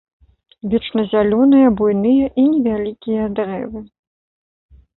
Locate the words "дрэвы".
3.41-3.79